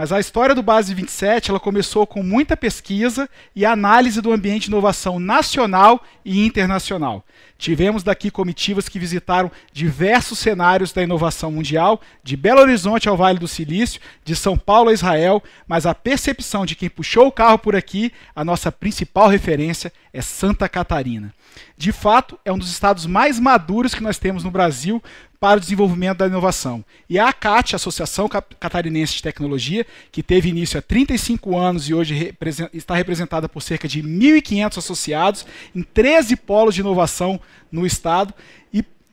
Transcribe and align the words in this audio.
Mas 0.00 0.12
a 0.12 0.18
história 0.18 0.54
do 0.54 0.62
Base 0.62 0.94
27 0.94 1.50
ela 1.50 1.60
começou 1.60 2.06
com 2.06 2.22
muita 2.22 2.56
pesquisa 2.56 3.28
e 3.54 3.66
análise 3.66 4.22
do 4.22 4.32
ambiente 4.32 4.62
de 4.62 4.68
inovação 4.68 5.20
nacional 5.20 6.02
e 6.24 6.42
internacional. 6.42 7.22
Tivemos 7.60 8.02
daqui 8.02 8.30
comitivas 8.30 8.88
que 8.88 8.98
visitaram 8.98 9.52
diversos 9.70 10.38
cenários 10.38 10.92
da 10.92 11.02
inovação 11.02 11.52
mundial, 11.52 12.00
de 12.24 12.34
Belo 12.34 12.62
Horizonte 12.62 13.06
ao 13.06 13.18
Vale 13.18 13.38
do 13.38 13.46
Silício, 13.46 14.00
de 14.24 14.34
São 14.34 14.56
Paulo 14.56 14.88
a 14.88 14.94
Israel, 14.94 15.42
mas 15.68 15.84
a 15.84 15.94
percepção 15.94 16.64
de 16.64 16.74
quem 16.74 16.88
puxou 16.88 17.26
o 17.26 17.32
carro 17.32 17.58
por 17.58 17.76
aqui, 17.76 18.14
a 18.34 18.42
nossa 18.42 18.72
principal 18.72 19.28
referência 19.28 19.92
é 20.10 20.22
Santa 20.22 20.70
Catarina. 20.70 21.34
De 21.76 21.92
fato, 21.92 22.38
é 22.46 22.52
um 22.52 22.58
dos 22.58 22.70
estados 22.70 23.04
mais 23.04 23.38
maduros 23.38 23.94
que 23.94 24.02
nós 24.02 24.16
temos 24.16 24.42
no 24.42 24.50
Brasil 24.50 25.02
para 25.40 25.56
o 25.56 25.60
desenvolvimento 25.60 26.18
da 26.18 26.26
inovação. 26.26 26.84
E 27.08 27.18
a 27.18 27.28
ACAT, 27.28 27.74
Associação 27.74 28.28
Catarinense 28.28 29.14
de 29.14 29.22
Tecnologia, 29.22 29.86
que 30.12 30.22
teve 30.22 30.50
início 30.50 30.78
há 30.78 30.82
35 30.82 31.56
anos 31.56 31.88
e 31.88 31.94
hoje 31.94 32.34
está 32.74 32.94
representada 32.94 33.48
por 33.48 33.62
cerca 33.62 33.88
de 33.88 34.02
1.500 34.02 34.76
associados 34.76 35.46
em 35.74 35.82
13 35.82 36.36
polos 36.36 36.74
de 36.74 36.82
inovação 36.82 37.40
no 37.70 37.86
estado, 37.86 38.34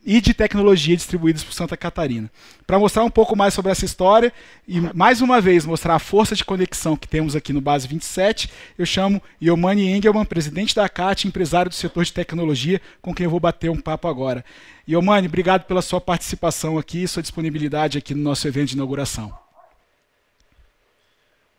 e 0.07 0.21
de 0.21 0.33
tecnologia 0.33 0.95
distribuídos 0.95 1.43
por 1.43 1.51
Santa 1.51 1.75
Catarina. 1.75 2.31
Para 2.65 2.79
mostrar 2.79 3.03
um 3.03 3.09
pouco 3.09 3.35
mais 3.35 3.53
sobre 3.53 3.73
essa 3.73 3.83
história 3.83 4.31
e 4.65 4.79
mais 4.79 5.19
uma 5.19 5.41
vez 5.41 5.65
mostrar 5.65 5.95
a 5.95 5.99
força 5.99 6.33
de 6.33 6.45
conexão 6.45 6.95
que 6.95 7.09
temos 7.09 7.35
aqui 7.35 7.51
no 7.51 7.59
Base 7.59 7.85
27, 7.89 8.49
eu 8.77 8.85
chamo 8.85 9.21
Yomani 9.43 9.91
Engelman, 9.91 10.23
presidente 10.23 10.73
da 10.73 10.87
CAT, 10.87 11.27
empresário 11.27 11.67
do 11.67 11.75
setor 11.75 12.05
de 12.05 12.13
tecnologia, 12.13 12.79
com 13.01 13.13
quem 13.13 13.25
eu 13.25 13.29
vou 13.29 13.41
bater 13.41 13.69
um 13.69 13.81
papo 13.81 14.07
agora. 14.07 14.45
Yomani, 14.89 15.27
obrigado 15.27 15.65
pela 15.65 15.81
sua 15.81 15.99
participação 15.99 16.77
aqui 16.77 17.03
e 17.03 17.07
sua 17.07 17.21
disponibilidade 17.21 17.97
aqui 17.97 18.13
no 18.15 18.23
nosso 18.23 18.47
evento 18.47 18.69
de 18.69 18.75
inauguração. 18.75 19.37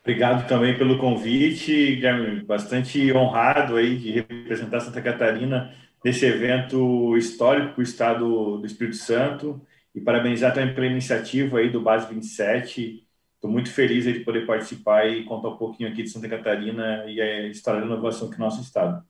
Obrigado 0.02 0.48
também 0.48 0.78
pelo 0.78 0.96
convite, 0.96 1.96
Guilherme, 1.96 2.40
bastante 2.40 3.12
honrado 3.12 3.76
aí 3.76 3.98
de 3.98 4.10
representar 4.10 4.80
Santa 4.80 5.02
Catarina 5.02 5.70
desse 6.02 6.24
evento 6.26 7.16
histórico 7.16 7.74
para 7.74 7.80
o 7.80 7.82
Estado 7.82 8.58
do 8.58 8.66
Espírito 8.66 8.96
Santo 8.96 9.60
e 9.94 10.00
parabenizar 10.00 10.54
também 10.54 10.74
pela 10.74 10.86
iniciativa 10.86 11.58
aí 11.58 11.70
do 11.70 11.80
Base 11.80 12.12
27. 12.12 13.06
Estou 13.34 13.50
muito 13.50 13.70
feliz 13.70 14.04
de 14.04 14.20
poder 14.20 14.46
participar 14.46 15.06
e 15.08 15.24
contar 15.24 15.48
um 15.48 15.56
pouquinho 15.56 15.88
aqui 15.88 16.02
de 16.02 16.10
Santa 16.10 16.28
Catarina 16.28 17.04
e 17.06 17.20
a 17.20 17.48
história 17.48 17.80
da 17.80 17.86
inovação 17.86 18.28
aqui 18.28 18.38
no 18.38 18.44
nosso 18.44 18.60
estado. 18.60 19.04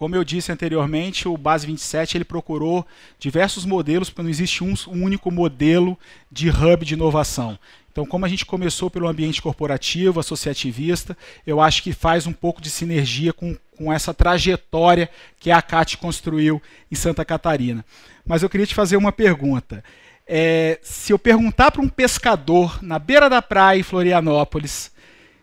Como 0.00 0.16
eu 0.16 0.24
disse 0.24 0.50
anteriormente, 0.50 1.28
o 1.28 1.36
Base 1.36 1.66
27 1.66 2.16
ele 2.16 2.24
procurou 2.24 2.86
diversos 3.18 3.66
modelos, 3.66 4.08
porque 4.08 4.22
não 4.22 4.30
existe 4.30 4.64
um, 4.64 4.72
um 4.88 5.04
único 5.04 5.30
modelo 5.30 5.94
de 6.32 6.48
hub 6.48 6.86
de 6.86 6.94
inovação. 6.94 7.58
Então, 7.92 8.06
como 8.06 8.24
a 8.24 8.28
gente 8.30 8.46
começou 8.46 8.88
pelo 8.88 9.06
ambiente 9.06 9.42
corporativo, 9.42 10.18
associativista, 10.18 11.14
eu 11.46 11.60
acho 11.60 11.82
que 11.82 11.92
faz 11.92 12.26
um 12.26 12.32
pouco 12.32 12.62
de 12.62 12.70
sinergia 12.70 13.30
com, 13.30 13.54
com 13.76 13.92
essa 13.92 14.14
trajetória 14.14 15.10
que 15.38 15.50
a 15.50 15.60
CAT 15.60 15.98
construiu 15.98 16.62
em 16.90 16.94
Santa 16.94 17.22
Catarina. 17.22 17.84
Mas 18.24 18.42
eu 18.42 18.48
queria 18.48 18.66
te 18.66 18.74
fazer 18.74 18.96
uma 18.96 19.12
pergunta. 19.12 19.84
É, 20.26 20.78
se 20.82 21.12
eu 21.12 21.18
perguntar 21.18 21.72
para 21.72 21.82
um 21.82 21.90
pescador 21.90 22.82
na 22.82 22.98
beira 22.98 23.28
da 23.28 23.42
praia 23.42 23.78
em 23.78 23.82
Florianópolis 23.82 24.92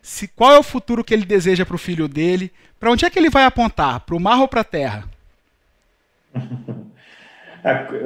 se, 0.07 0.25
qual 0.29 0.53
é 0.53 0.57
o 0.57 0.63
futuro 0.63 1.03
que 1.03 1.13
ele 1.13 1.25
deseja 1.25 1.65
para 1.65 1.75
o 1.75 1.77
filho 1.77 2.07
dele, 2.07 2.49
para 2.79 2.89
onde 2.89 3.03
é 3.03 3.09
que 3.09 3.19
ele 3.19 3.29
vai 3.29 3.43
apontar? 3.43 3.99
Para 3.99 4.15
o 4.15 4.19
mar 4.19 4.39
ou 4.39 4.47
para 4.47 4.61
a 4.61 4.63
terra? 4.63 5.03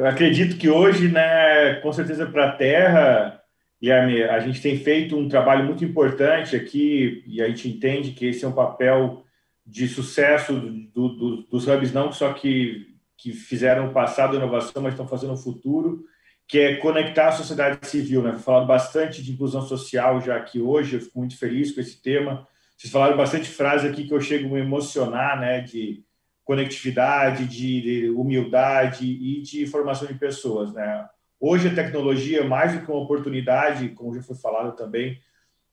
Acredito 0.09 0.57
que 0.57 0.67
hoje, 0.67 1.09
né, 1.09 1.75
com 1.75 1.93
certeza 1.93 2.25
para 2.25 2.47
a 2.47 2.51
terra, 2.53 3.39
Guilherme, 3.79 4.23
a 4.23 4.39
gente 4.39 4.59
tem 4.59 4.79
feito 4.79 5.15
um 5.15 5.29
trabalho 5.29 5.63
muito 5.63 5.85
importante 5.85 6.55
aqui 6.55 7.23
e 7.27 7.39
a 7.39 7.47
gente 7.47 7.69
entende 7.69 8.13
que 8.13 8.25
esse 8.25 8.43
é 8.43 8.47
um 8.47 8.53
papel 8.53 9.23
de 9.63 9.87
sucesso 9.87 10.53
do, 10.55 11.09
do, 11.09 11.43
dos 11.43 11.67
hubs, 11.67 11.93
não 11.93 12.11
só 12.11 12.33
que, 12.33 12.87
que 13.15 13.31
fizeram 13.31 13.89
o 13.89 13.93
passado 13.93 14.33
a 14.33 14.37
inovação, 14.37 14.81
mas 14.81 14.93
estão 14.93 15.07
fazendo 15.07 15.33
o 15.33 15.37
futuro, 15.37 16.03
que 16.51 16.59
é 16.59 16.75
conectar 16.75 17.29
a 17.29 17.31
sociedade 17.31 17.87
civil. 17.87 18.21
Né? 18.21 18.37
Falando 18.37 18.67
bastante 18.67 19.23
de 19.23 19.31
inclusão 19.31 19.61
social 19.61 20.19
já 20.19 20.35
aqui 20.35 20.59
hoje, 20.59 20.97
eu 20.97 20.99
fico 20.99 21.19
muito 21.19 21.37
feliz 21.37 21.71
com 21.71 21.79
esse 21.79 22.01
tema. 22.01 22.45
Vocês 22.75 22.91
falaram 22.91 23.15
bastante 23.15 23.47
frase 23.47 23.87
aqui 23.87 24.05
que 24.05 24.13
eu 24.13 24.19
chego 24.19 24.49
a 24.49 24.51
me 24.51 24.59
emocionar, 24.59 25.39
né? 25.39 25.61
de 25.61 26.03
conectividade, 26.43 27.45
de 27.45 28.09
humildade 28.09 29.05
e 29.05 29.41
de 29.41 29.65
formação 29.65 30.05
de 30.05 30.15
pessoas. 30.15 30.73
Né? 30.73 31.07
Hoje 31.39 31.69
a 31.69 31.73
tecnologia, 31.73 32.43
mais 32.43 32.73
do 32.73 32.85
que 32.85 32.91
uma 32.91 32.99
oportunidade, 32.99 33.87
como 33.89 34.13
já 34.13 34.21
foi 34.21 34.35
falado 34.35 34.75
também 34.75 35.21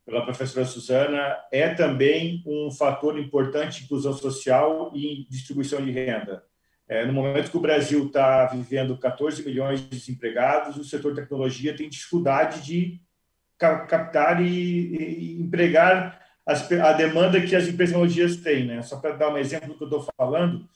pela 0.06 0.22
professora 0.22 0.64
Suzana, 0.64 1.36
é 1.50 1.74
também 1.74 2.40
um 2.46 2.70
fator 2.70 3.18
importante 3.18 3.80
de 3.80 3.84
inclusão 3.84 4.12
social 4.12 4.92
e 4.94 5.26
distribuição 5.28 5.84
de 5.84 5.90
renda. 5.90 6.44
É, 6.88 7.04
no 7.04 7.12
momento 7.12 7.50
que 7.50 7.56
o 7.56 7.60
Brasil 7.60 8.06
está 8.06 8.46
vivendo 8.46 8.96
14 8.96 9.44
milhões 9.44 9.80
de 9.80 9.88
desempregados, 9.88 10.76
o 10.76 10.84
setor 10.84 11.14
tecnologia 11.14 11.76
tem 11.76 11.88
dificuldade 11.88 12.64
de 12.64 13.00
captar 13.58 14.40
e, 14.40 14.96
e 14.96 15.42
empregar 15.42 16.24
as, 16.46 16.70
a 16.72 16.92
demanda 16.92 17.40
que 17.40 17.54
as 17.54 17.68
empresas 17.68 17.92
tecnologias 17.92 18.36
têm. 18.36 18.66
Né? 18.66 18.80
Só 18.82 18.98
para 18.98 19.16
dar 19.16 19.30
um 19.30 19.36
exemplo 19.36 19.68
do 19.68 19.74
que 19.76 19.82
eu 19.82 19.88
estou 19.88 20.08
falando, 20.16 20.66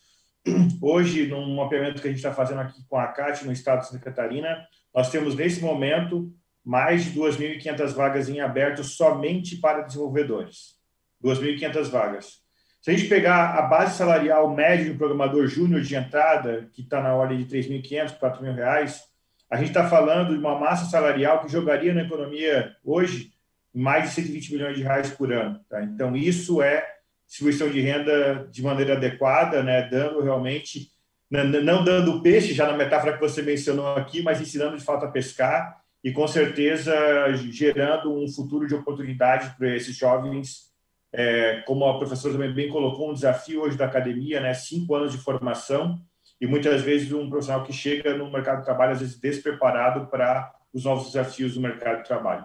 hoje, 0.82 1.26
num 1.26 1.56
mapeamento 1.56 2.02
que 2.02 2.08
a 2.08 2.10
gente 2.10 2.18
está 2.18 2.34
fazendo 2.34 2.60
aqui 2.60 2.84
com 2.88 2.98
a 2.98 3.06
CAT 3.06 3.46
no 3.46 3.52
estado 3.52 3.80
de 3.80 3.88
Santa 3.88 4.04
Catarina, 4.04 4.66
nós 4.94 5.10
temos, 5.10 5.34
nesse 5.34 5.62
momento, 5.62 6.30
mais 6.62 7.04
de 7.04 7.18
2.500 7.18 7.94
vagas 7.94 8.28
em 8.28 8.40
aberto 8.40 8.84
somente 8.84 9.56
para 9.56 9.80
desenvolvedores. 9.80 10.76
2.500 11.24 11.88
vagas. 11.88 12.42
Se 12.82 12.90
a 12.90 12.94
gente 12.96 13.08
pegar 13.08 13.54
a 13.54 13.62
base 13.62 13.96
salarial 13.96 14.52
média 14.52 14.92
um 14.92 14.98
programador 14.98 15.46
júnior 15.46 15.82
de 15.82 15.94
entrada, 15.94 16.68
que 16.72 16.82
está 16.82 17.00
na 17.00 17.14
ordem 17.14 17.38
de 17.38 17.44
3.500, 17.44 18.18
4.000 18.18 18.54
reais, 18.54 19.04
a 19.48 19.56
gente 19.56 19.68
está 19.68 19.88
falando 19.88 20.32
de 20.32 20.38
uma 20.38 20.58
massa 20.58 20.86
salarial 20.86 21.40
que 21.40 21.52
jogaria 21.52 21.94
na 21.94 22.02
economia 22.02 22.74
hoje 22.84 23.30
mais 23.72 24.08
de 24.08 24.14
120 24.16 24.52
milhões 24.52 24.76
de 24.76 24.82
reais 24.82 25.10
por 25.10 25.32
ano. 25.32 25.60
Tá? 25.70 25.80
Então, 25.84 26.16
isso 26.16 26.60
é 26.60 26.84
distribuição 27.24 27.70
de 27.70 27.80
renda 27.80 28.48
de 28.50 28.62
maneira 28.62 28.94
adequada, 28.94 29.62
né? 29.62 29.88
dando 29.88 30.20
realmente 30.20 30.90
não 31.30 31.84
dando 31.84 32.20
peixe, 32.20 32.52
já 32.52 32.66
na 32.66 32.76
metáfora 32.76 33.14
que 33.14 33.20
você 33.20 33.40
mencionou 33.40 33.94
aqui, 33.94 34.22
mas 34.22 34.40
ensinando 34.40 34.76
de 34.76 34.84
fato 34.84 35.06
a 35.06 35.10
pescar 35.10 35.80
e 36.02 36.12
com 36.12 36.26
certeza 36.26 36.94
gerando 37.34 38.12
um 38.12 38.28
futuro 38.28 38.66
de 38.66 38.74
oportunidade 38.74 39.54
para 39.56 39.74
esses 39.74 39.96
jovens. 39.96 40.71
É, 41.12 41.62
como 41.66 41.84
a 41.84 41.98
professora 41.98 42.34
também 42.34 42.52
bem 42.52 42.68
colocou, 42.68 43.10
um 43.10 43.14
desafio 43.14 43.62
hoje 43.62 43.76
da 43.76 43.84
academia, 43.84 44.40
né? 44.40 44.54
Cinco 44.54 44.94
anos 44.94 45.12
de 45.12 45.18
formação 45.18 46.00
e 46.40 46.46
muitas 46.46 46.82
vezes 46.82 47.12
um 47.12 47.28
profissional 47.28 47.62
que 47.62 47.72
chega 47.72 48.16
no 48.16 48.30
mercado 48.30 48.58
de 48.58 48.64
trabalho 48.64 48.92
às 48.92 49.00
vezes 49.00 49.18
despreparado 49.18 50.06
para 50.06 50.52
os 50.72 50.84
novos 50.84 51.06
desafios 51.06 51.54
do 51.54 51.60
mercado 51.60 51.98
de 51.98 52.08
trabalho. 52.08 52.44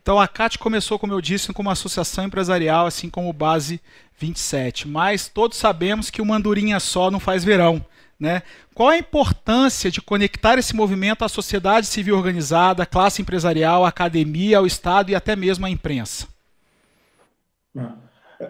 Então 0.00 0.20
a 0.20 0.28
CAT 0.28 0.56
começou, 0.58 0.98
como 0.98 1.12
eu 1.12 1.20
disse, 1.20 1.52
como 1.52 1.68
uma 1.68 1.72
associação 1.72 2.24
empresarial, 2.24 2.86
assim 2.86 3.10
como 3.10 3.32
Base 3.32 3.80
27. 4.16 4.86
Mas 4.86 5.26
todos 5.26 5.58
sabemos 5.58 6.10
que 6.10 6.22
uma 6.22 6.36
andorinha 6.36 6.78
só 6.78 7.10
não 7.10 7.18
faz 7.18 7.42
verão. 7.42 7.84
Né? 8.18 8.42
Qual 8.72 8.88
a 8.88 8.96
importância 8.96 9.90
de 9.90 10.00
conectar 10.00 10.58
esse 10.58 10.74
movimento 10.74 11.24
à 11.24 11.28
sociedade 11.28 11.88
civil 11.88 12.16
organizada, 12.16 12.84
à 12.84 12.86
classe 12.86 13.20
empresarial, 13.20 13.84
à 13.84 13.88
academia, 13.88 14.58
ao 14.58 14.66
Estado 14.66 15.10
e 15.10 15.14
até 15.14 15.34
mesmo 15.34 15.66
à 15.66 15.70
imprensa? 15.70 16.28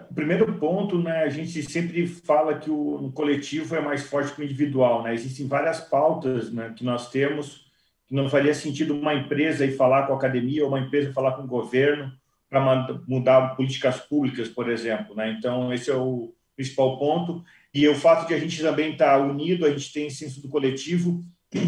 O 0.09 0.13
primeiro 0.13 0.53
ponto, 0.59 0.99
né, 1.01 1.23
a 1.23 1.29
gente 1.29 1.63
sempre 1.63 2.05
fala 2.07 2.57
que 2.57 2.69
o 2.69 3.11
coletivo 3.13 3.75
é 3.75 3.81
mais 3.81 4.03
forte 4.03 4.33
que 4.33 4.41
o 4.41 4.43
individual. 4.43 5.03
Né? 5.03 5.13
Existem 5.13 5.47
várias 5.47 5.79
pautas 5.79 6.51
né, 6.51 6.73
que 6.75 6.83
nós 6.83 7.09
temos 7.09 7.67
que 8.07 8.15
não 8.15 8.29
faria 8.29 8.53
sentido 8.53 8.95
uma 8.95 9.13
empresa 9.13 9.65
ir 9.65 9.75
falar 9.75 10.07
com 10.07 10.13
a 10.13 10.15
academia 10.15 10.63
ou 10.63 10.69
uma 10.69 10.79
empresa 10.79 11.11
falar 11.11 11.33
com 11.33 11.43
o 11.43 11.47
governo 11.47 12.11
para 12.49 12.61
mudar 13.05 13.55
políticas 13.55 13.99
públicas, 13.99 14.47
por 14.47 14.69
exemplo. 14.69 15.13
Né? 15.13 15.35
Então, 15.37 15.73
esse 15.73 15.91
é 15.91 15.95
o 15.95 16.33
principal 16.55 16.97
ponto. 16.97 17.43
E 17.73 17.87
o 17.87 17.95
fato 17.95 18.25
de 18.25 18.33
a 18.33 18.39
gente 18.39 18.61
também 18.61 18.93
estar 18.93 19.17
tá 19.17 19.23
unido, 19.23 19.65
a 19.65 19.69
gente 19.69 19.91
tem 19.91 20.09
senso 20.09 20.41
do 20.41 20.47
coletivo, 20.47 21.21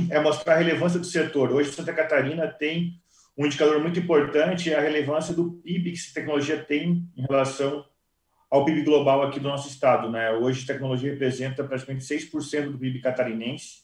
é 0.09 0.19
mostrar 0.19 0.55
a 0.55 0.57
relevância 0.57 0.97
do 0.97 1.05
setor. 1.05 1.51
Hoje, 1.51 1.71
Santa 1.71 1.93
Catarina 1.93 2.47
tem 2.47 2.93
um 3.39 3.45
indicador 3.45 3.79
muito 3.79 3.97
importante, 3.97 4.69
é 4.69 4.77
a 4.77 4.81
relevância 4.81 5.33
do 5.33 5.49
PIB 5.49 5.93
que 5.93 5.99
a 6.11 6.13
tecnologia 6.13 6.57
tem 6.61 7.07
em 7.15 7.21
relação 7.21 7.85
ao 8.51 8.65
PIB 8.65 8.81
global 8.81 9.21
aqui 9.21 9.39
do 9.39 9.47
nosso 9.47 9.69
estado. 9.69 10.11
Né? 10.11 10.29
Hoje, 10.31 10.65
tecnologia 10.65 11.13
representa 11.13 11.63
praticamente 11.63 12.03
6% 12.03 12.71
do 12.71 12.77
PIB 12.77 12.99
catarinense, 12.99 13.83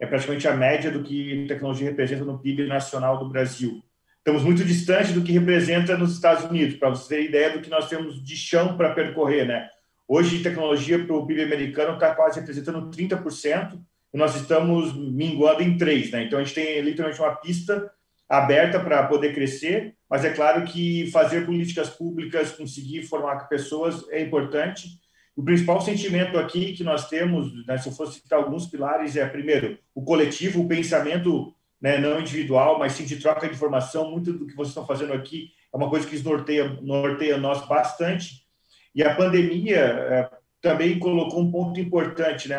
é 0.00 0.06
praticamente 0.06 0.48
a 0.48 0.56
média 0.56 0.90
do 0.90 1.02
que 1.02 1.44
tecnologia 1.46 1.90
representa 1.90 2.24
no 2.24 2.38
PIB 2.38 2.66
nacional 2.66 3.18
do 3.18 3.28
Brasil. 3.28 3.82
Estamos 4.16 4.42
muito 4.42 4.64
distante 4.64 5.12
do 5.12 5.22
que 5.22 5.32
representa 5.32 5.96
nos 5.98 6.14
Estados 6.14 6.44
Unidos, 6.44 6.76
para 6.76 6.88
você 6.88 7.16
ter 7.16 7.24
ideia 7.24 7.50
do 7.50 7.60
que 7.60 7.68
nós 7.68 7.90
temos 7.90 8.24
de 8.24 8.34
chão 8.34 8.78
para 8.78 8.94
percorrer, 8.94 9.46
né? 9.46 9.68
Hoje, 10.08 10.42
tecnologia 10.42 11.04
para 11.04 11.14
o 11.14 11.26
PIB 11.26 11.42
americano 11.42 11.94
está 11.94 12.14
quase 12.14 12.40
representando 12.40 12.90
30%, 12.90 13.78
e 14.14 14.16
nós 14.16 14.34
estamos 14.34 14.94
minguando 14.94 15.62
em 15.62 15.76
3%, 15.76 16.12
né? 16.12 16.24
Então, 16.24 16.38
a 16.38 16.42
gente 16.42 16.54
tem 16.54 16.80
literalmente 16.80 17.20
uma 17.20 17.36
pista 17.36 17.92
aberta 18.28 18.80
para 18.80 19.06
poder 19.06 19.34
crescer, 19.34 19.94
mas 20.10 20.24
é 20.24 20.30
claro 20.30 20.64
que 20.64 21.10
fazer 21.10 21.46
políticas 21.46 21.90
públicas, 21.90 22.52
conseguir 22.52 23.02
formar 23.02 23.48
pessoas 23.48 24.08
é 24.10 24.20
importante. 24.20 24.88
O 25.36 25.42
principal 25.42 25.80
sentimento 25.80 26.38
aqui 26.38 26.72
que 26.72 26.82
nós 26.82 27.08
temos, 27.08 27.66
né, 27.66 27.76
se 27.76 27.88
eu 27.88 27.92
fosse 27.92 28.20
citar 28.20 28.38
alguns 28.38 28.66
pilares, 28.66 29.16
é, 29.16 29.26
primeiro, 29.26 29.78
o 29.94 30.02
coletivo, 30.02 30.62
o 30.62 30.68
pensamento 30.68 31.54
né, 31.80 31.98
não 31.98 32.20
individual, 32.20 32.78
mas 32.78 32.92
sim 32.92 33.04
de 33.04 33.16
troca 33.16 33.46
de 33.46 33.54
informação. 33.54 34.10
Muito 34.10 34.32
do 34.32 34.46
que 34.46 34.54
vocês 34.54 34.68
estão 34.68 34.86
fazendo 34.86 35.12
aqui 35.12 35.50
é 35.72 35.76
uma 35.76 35.90
coisa 35.90 36.06
que 36.06 36.18
norteia, 36.22 36.78
norteia 36.80 37.36
nós 37.36 37.66
bastante. 37.66 38.46
E 38.94 39.02
a 39.02 39.14
pandemia 39.14 39.78
é, 39.78 40.30
também 40.60 40.98
colocou 40.98 41.40
um 41.40 41.50
ponto 41.50 41.78
importante. 41.78 42.48
Né? 42.48 42.56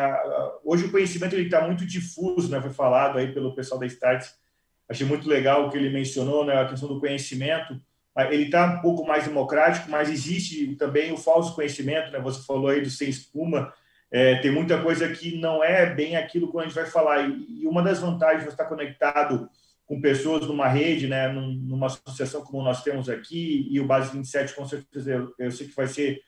Hoje 0.64 0.84
o 0.84 0.90
conhecimento 0.90 1.34
está 1.36 1.66
muito 1.66 1.84
difuso, 1.84 2.48
né? 2.50 2.60
foi 2.60 2.70
falado 2.70 3.18
aí 3.18 3.32
pelo 3.32 3.54
pessoal 3.54 3.80
da 3.80 3.86
Starts. 3.86 4.34
Achei 4.88 5.06
muito 5.06 5.28
legal 5.28 5.66
o 5.66 5.70
que 5.70 5.76
ele 5.76 5.90
mencionou, 5.90 6.44
né? 6.44 6.60
a 6.60 6.66
questão 6.66 6.88
do 6.88 7.00
conhecimento. 7.00 7.80
Ele 8.30 8.44
está 8.44 8.66
um 8.66 8.80
pouco 8.80 9.06
mais 9.06 9.24
democrático, 9.24 9.88
mas 9.90 10.08
existe 10.08 10.74
também 10.76 11.12
o 11.12 11.16
falso 11.16 11.54
conhecimento. 11.54 12.10
Né? 12.10 12.18
Você 12.20 12.44
falou 12.44 12.68
aí 12.68 12.80
do 12.80 12.90
sem 12.90 13.08
espuma. 13.08 13.72
É, 14.10 14.36
tem 14.36 14.50
muita 14.50 14.82
coisa 14.82 15.08
que 15.08 15.38
não 15.38 15.62
é 15.62 15.86
bem 15.94 16.16
aquilo 16.16 16.50
que 16.50 16.58
a 16.58 16.62
gente 16.62 16.74
vai 16.74 16.86
falar. 16.86 17.28
E, 17.28 17.66
uma 17.66 17.82
das 17.82 18.00
vantagens 18.00 18.44
de 18.44 18.48
estar 18.48 18.64
conectado 18.64 19.48
com 19.84 20.00
pessoas 20.00 20.46
numa 20.46 20.68
rede, 20.68 21.06
né, 21.06 21.28
numa 21.28 21.86
associação 21.86 22.42
como 22.42 22.62
nós 22.62 22.82
temos 22.82 23.08
aqui, 23.08 23.66
e 23.70 23.80
o 23.80 23.86
Base 23.86 24.12
27, 24.12 24.54
com 24.54 24.66
certeza, 24.66 25.10
eu, 25.10 25.34
eu 25.38 25.50
sei 25.50 25.66
que 25.66 25.74
vai 25.74 25.86
ser, 25.86 26.20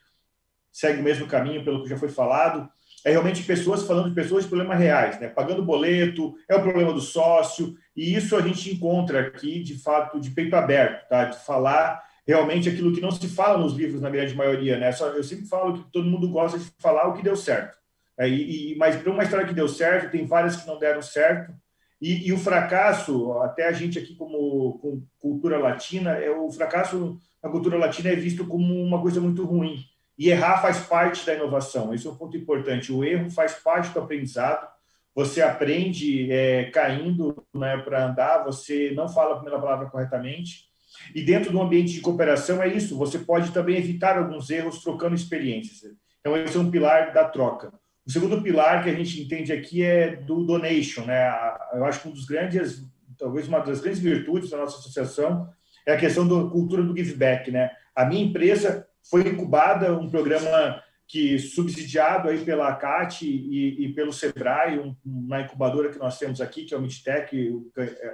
segue 0.73 1.01
o 1.01 1.05
mesmo 1.05 1.27
caminho, 1.27 1.63
pelo 1.63 1.83
que 1.83 1.91
já 1.91 1.99
foi 1.99 2.09
falado, 2.09 2.71
é 3.05 3.11
realmente 3.11 3.43
pessoas 3.43 3.83
falando 3.83 4.09
de 4.09 4.15
pessoas 4.15 4.45
de 4.45 4.49
problemas 4.49 4.79
reais, 4.79 5.19
né, 5.21 5.29
pagando 5.29 5.65
boleto, 5.65 6.35
é 6.49 6.55
o 6.55 6.63
problema 6.63 6.93
do 6.93 7.01
sócio, 7.01 7.75
e 7.97 8.15
isso 8.15 8.37
a 8.37 8.41
gente 8.41 8.73
encontra 8.73 9.21
aqui, 9.21 9.63
de 9.63 9.79
fato, 9.79 10.21
de 10.21 10.31
peito 10.31 10.55
aberto, 10.57 11.09
tá, 11.09 11.25
de 11.25 11.39
falar 11.45 12.03
realmente 12.27 12.69
aquilo 12.69 12.93
que 12.93 13.01
não 13.01 13.11
se 13.11 13.27
fala 13.29 13.59
nos 13.59 13.75
livros, 13.75 14.01
na 14.01 14.11
grande 14.11 14.35
maioria, 14.35 14.79
né, 14.79 14.93
Só, 14.93 15.09
eu 15.09 15.25
sempre 15.25 15.47
falo 15.47 15.75
que 15.75 15.93
todo 15.93 16.09
mundo 16.09 16.29
gosta 16.29 16.59
de 16.59 16.71
falar 16.79 17.09
o 17.09 17.15
que 17.15 17.23
deu 17.23 17.37
certo, 17.37 17.77
é, 18.19 18.29
e, 18.29 18.73
e, 18.73 18.77
mas 18.77 18.97
para 18.97 19.11
uma 19.11 19.23
história 19.23 19.47
que 19.47 19.55
deu 19.55 19.69
certo, 19.69 20.11
tem 20.11 20.27
várias 20.27 20.57
que 20.57 20.67
não 20.67 20.79
deram 20.79 21.03
certo, 21.03 21.53
e, 22.01 22.29
e, 22.29 22.33
o 22.33 22.39
fracasso, 22.39 23.33
até 23.43 23.69
a 23.69 23.73
gente 23.73 23.99
aqui 23.99 24.15
como, 24.15 24.79
como, 24.79 25.07
cultura 25.19 25.59
latina, 25.59 26.13
é 26.13 26.31
o 26.31 26.51
fracasso 26.51 27.21
na 27.43 27.51
cultura 27.51 27.77
latina 27.77 28.11
é 28.11 28.17
visto 28.17 28.47
como 28.47 28.83
uma 28.83 29.01
coisa 29.01 29.21
muito 29.21 29.45
ruim. 29.45 29.85
E 30.21 30.29
errar 30.29 30.61
faz 30.61 30.81
parte 30.81 31.25
da 31.25 31.35
inovação. 31.35 31.95
Esse 31.95 32.07
é 32.07 32.11
um 32.11 32.15
ponto 32.15 32.37
importante. 32.37 32.93
O 32.93 33.03
erro 33.03 33.31
faz 33.31 33.55
parte 33.55 33.89
do 33.89 34.01
aprendizado. 34.01 34.69
Você 35.15 35.41
aprende 35.41 36.31
é, 36.31 36.65
caindo 36.65 37.43
né, 37.55 37.79
para 37.79 38.07
andar, 38.07 38.45
você 38.45 38.93
não 38.95 39.09
fala 39.09 39.33
a 39.33 39.37
primeira 39.37 39.59
palavra 39.59 39.89
corretamente. 39.89 40.67
E 41.15 41.23
dentro 41.23 41.51
do 41.51 41.63
ambiente 41.63 41.95
de 41.95 42.03
cooperação 42.03 42.63
é 42.63 42.69
isso. 42.69 42.99
Você 42.99 43.21
pode 43.21 43.51
também 43.51 43.79
evitar 43.79 44.19
alguns 44.19 44.51
erros 44.51 44.83
trocando 44.83 45.15
experiências. 45.15 45.91
Então, 46.21 46.37
esse 46.37 46.55
é 46.55 46.61
um 46.61 46.71
pilar 46.71 47.15
da 47.15 47.25
troca. 47.25 47.73
O 48.07 48.11
segundo 48.11 48.43
pilar 48.43 48.85
que 48.85 48.91
a 48.91 48.95
gente 48.95 49.23
entende 49.23 49.55
aqui 49.55 49.83
é 49.83 50.17
do 50.17 50.45
donation, 50.45 51.07
né? 51.07 51.33
Eu 51.73 51.87
acho 51.87 52.03
que 52.03 52.09
um 52.09 52.13
dos 52.13 52.27
grandes, 52.27 52.87
talvez 53.17 53.49
uma 53.49 53.61
das 53.61 53.81
grandes 53.81 54.01
virtudes 54.01 54.51
da 54.51 54.59
nossa 54.59 54.81
associação 54.81 55.49
é 55.87 55.95
a 55.95 55.99
questão 55.99 56.29
da 56.29 56.51
cultura 56.51 56.83
do 56.83 56.95
give 56.95 57.15
back, 57.15 57.51
né? 57.51 57.71
A 57.97 58.05
minha 58.05 58.23
empresa 58.23 58.87
foi 59.09 59.29
incubada 59.29 59.97
um 59.99 60.11
programa 60.11 60.83
que 61.07 61.39
subsidiado 61.39 62.29
aí 62.29 62.45
pela 62.45 62.75
CAT 62.77 63.27
e, 63.27 63.85
e 63.85 63.93
pelo 63.95 64.13
Sebrae, 64.13 64.79
um, 64.79 64.95
uma 65.05 65.41
incubadora 65.41 65.91
que 65.91 65.99
nós 65.99 66.19
temos 66.19 66.41
aqui, 66.41 66.65
que 66.65 66.73
é 66.73 66.77
o 66.77 66.81
Midtech, 66.81 67.37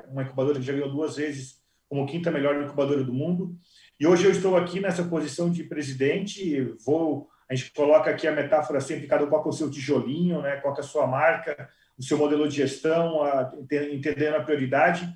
uma 0.09 0.23
incubadora 0.23 0.59
que 0.59 0.65
já 0.65 0.73
ganhou 0.73 0.91
duas 0.91 1.17
vezes 1.17 1.61
como 1.88 2.06
quinta 2.06 2.31
melhor 2.31 2.61
incubadora 2.62 3.05
do 3.05 3.12
mundo. 3.12 3.55
E 4.00 4.06
hoje 4.06 4.25
eu 4.25 4.31
estou 4.31 4.56
aqui 4.56 4.81
nessa 4.81 5.05
posição 5.05 5.50
de 5.50 5.65
presidente, 5.65 6.75
vou 6.85 7.29
a 7.49 7.55
gente 7.55 7.73
coloca 7.73 8.11
aqui 8.11 8.27
a 8.27 8.33
metáfora 8.33 8.81
sempre, 8.81 9.06
cada 9.06 9.25
um 9.25 9.29
qual 9.29 9.44
é 9.44 9.49
o 9.49 9.53
seu 9.53 9.71
tijolinho, 9.71 10.43
né? 10.43 10.56
qual 10.56 10.75
é 10.75 10.81
a 10.81 10.83
sua 10.83 11.06
marca, 11.06 11.69
o 11.97 12.03
seu 12.03 12.19
modelo 12.19 12.49
de 12.49 12.56
gestão, 12.56 13.23
a, 13.23 13.53
entendendo 13.93 14.35
a 14.35 14.43
prioridade 14.43 15.09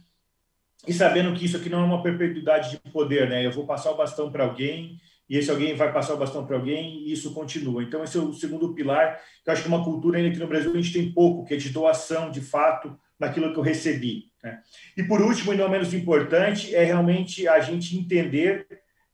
e 0.87 0.93
sabendo 0.93 1.35
que 1.35 1.45
isso 1.45 1.57
aqui 1.57 1.69
não 1.69 1.81
é 1.81 1.85
uma 1.85 2.03
perpetuidade 2.03 2.71
de 2.71 2.93
poder. 2.93 3.29
Né? 3.29 3.45
Eu 3.45 3.53
vou 3.53 3.67
passar 3.67 3.91
o 3.91 3.97
bastão 3.97 4.31
para 4.31 4.45
alguém 4.45 4.99
e 5.31 5.39
esse 5.39 5.49
alguém 5.49 5.77
vai 5.77 5.93
passar 5.93 6.15
o 6.15 6.17
bastão 6.17 6.45
para 6.45 6.57
alguém 6.57 7.05
e 7.07 7.13
isso 7.13 7.33
continua. 7.33 7.85
Então, 7.85 8.03
esse 8.03 8.19
é 8.19 8.21
o 8.21 8.33
segundo 8.33 8.75
pilar, 8.75 9.21
que 9.45 9.49
eu 9.49 9.53
acho 9.53 9.63
que 9.63 9.69
é 9.69 9.73
uma 9.73 9.85
cultura 9.85 10.19
ainda 10.19 10.33
que 10.33 10.41
no 10.41 10.49
Brasil 10.49 10.73
a 10.73 10.77
gente 10.77 10.93
tem 10.93 11.13
pouco, 11.13 11.47
que 11.47 11.55
é 11.55 11.57
de 11.57 11.69
doação, 11.69 12.33
de 12.33 12.41
fato, 12.41 12.99
naquilo 13.19 13.53
que 13.53 13.59
eu 13.61 13.63
recebi. 13.63 14.25
Né? 14.43 14.61
E, 14.97 15.05
por 15.05 15.23
último, 15.23 15.55
e 15.55 15.57
não 15.57 15.69
menos 15.69 15.95
importante, 15.95 16.75
é 16.75 16.83
realmente 16.83 17.47
a 17.47 17.61
gente 17.61 17.97
entender 17.97 18.67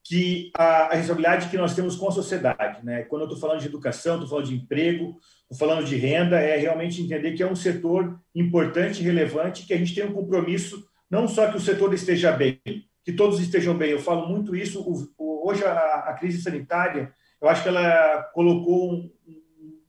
que 0.03 0.51
a, 0.57 0.85
a, 0.87 0.95
responsabilidade 0.95 1.51
que 1.51 1.59
nós 1.59 1.75
temos 1.75 1.97
com 1.97 2.09
a 2.09 2.13
sociedade. 2.13 2.83
Né? 2.83 3.03
Quando 3.03 3.23
eu 3.23 3.27
estou 3.27 3.41
falando 3.41 3.61
de 3.61 3.67
educação, 3.67 4.15
estou 4.15 4.31
falando 4.31 4.47
de 4.47 4.55
emprego, 4.55 5.19
estou 5.51 5.69
falando 5.69 5.85
de 5.85 5.97
renda, 5.97 6.41
é 6.41 6.57
realmente 6.57 7.03
entender 7.03 7.33
que 7.33 7.43
é 7.43 7.47
um 7.47 7.57
setor 7.57 8.19
importante 8.35 9.03
relevante, 9.03 9.67
que 9.67 9.75
a 9.75 9.77
gente 9.77 9.95
tem 9.95 10.07
um 10.07 10.15
compromisso, 10.15 10.83
não 11.11 11.29
só 11.29 11.51
que 11.51 11.59
o 11.59 11.61
setor 11.61 11.93
esteja 11.93 12.33
bem, 12.33 12.59
que 13.07 13.13
todos 13.13 13.39
estejam 13.39 13.79
bem. 13.79 13.93
Eu 13.93 14.01
falo 14.01 14.29
muito 14.29 14.57
isso. 14.57 14.85
Hoje, 15.17 15.65
a, 15.65 15.71
a, 16.09 16.15
crise 16.15 16.43
sanitária, 16.43 17.15
eu 17.41 17.49
acho 17.49 17.63
que 17.63 17.69
ela 17.69 18.25
colocou 18.35 18.93
um, 18.93 19.13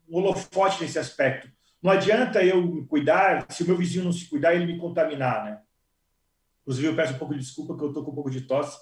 um 0.07 0.17
holofote 0.17 0.83
nesse 0.83 0.99
aspecto. 0.99 1.49
Não 1.81 1.89
adianta 1.89 2.43
eu 2.43 2.61
me 2.61 2.85
cuidar 2.85 3.47
se 3.49 3.63
o 3.63 3.65
meu 3.65 3.75
vizinho 3.75 4.05
não 4.05 4.11
se 4.11 4.29
cuidar 4.29 4.53
ele 4.53 4.67
me 4.67 4.77
contaminar, 4.77 5.43
né? 5.45 5.59
Inclusive, 6.61 6.89
eu 6.89 6.95
peço 6.95 7.15
um 7.15 7.17
pouco 7.17 7.33
de 7.33 7.39
desculpa, 7.39 7.75
que 7.75 7.83
eu 7.83 7.87
estou 7.87 8.05
com 8.05 8.11
um 8.11 8.15
pouco 8.15 8.29
de 8.29 8.41
tosse 8.41 8.77